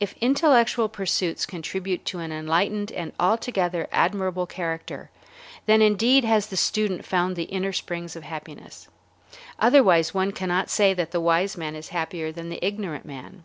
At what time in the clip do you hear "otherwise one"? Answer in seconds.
9.60-10.32